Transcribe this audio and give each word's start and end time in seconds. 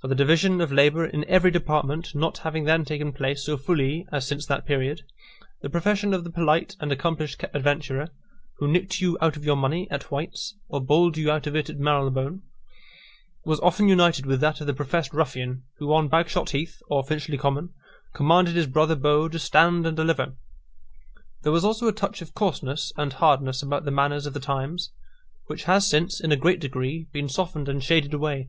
For 0.00 0.08
the 0.08 0.16
division 0.16 0.60
of 0.60 0.72
labour 0.72 1.06
in 1.06 1.24
every 1.28 1.52
department 1.52 2.16
not 2.16 2.38
having 2.38 2.64
then 2.64 2.84
taken 2.84 3.12
place 3.12 3.44
so 3.44 3.56
fully 3.56 4.04
as 4.10 4.26
since 4.26 4.44
that 4.46 4.66
period, 4.66 5.02
the 5.60 5.70
profession 5.70 6.12
of 6.12 6.24
the 6.24 6.32
polite 6.32 6.74
and 6.80 6.90
accomplished 6.90 7.44
adventurer, 7.54 8.08
who 8.56 8.66
nicked 8.66 9.00
you 9.00 9.16
out 9.20 9.36
of 9.36 9.44
your 9.44 9.54
money 9.54 9.88
at 9.88 10.10
White's, 10.10 10.56
or 10.68 10.80
bowled 10.80 11.16
you 11.16 11.30
out 11.30 11.46
of 11.46 11.54
it 11.54 11.70
at 11.70 11.78
Marylebone, 11.78 12.42
was 13.44 13.60
often 13.60 13.86
united 13.86 14.26
with 14.26 14.40
that 14.40 14.60
of 14.60 14.66
the 14.66 14.74
professed 14.74 15.12
ruffian, 15.12 15.62
who 15.76 15.92
on 15.94 16.08
Bagshot 16.08 16.50
Heath, 16.50 16.82
or 16.88 17.04
Finchley 17.04 17.38
Common, 17.38 17.72
commanded 18.14 18.56
his 18.56 18.66
brother 18.66 18.96
beau 18.96 19.28
to 19.28 19.38
stand 19.38 19.86
and 19.86 19.96
deliver. 19.96 20.34
There 21.42 21.52
was 21.52 21.64
also 21.64 21.86
a 21.86 21.92
touch 21.92 22.20
of 22.20 22.34
coarseness 22.34 22.92
and 22.96 23.12
hardness 23.12 23.62
about 23.62 23.84
the 23.84 23.92
manners 23.92 24.26
of 24.26 24.34
the 24.34 24.40
times, 24.40 24.90
which 25.46 25.62
has 25.70 25.86
since, 25.88 26.20
in 26.20 26.32
a 26.32 26.36
great 26.36 26.58
degree, 26.58 27.06
been 27.12 27.28
softened 27.28 27.68
and 27.68 27.80
shaded 27.80 28.12
away. 28.12 28.48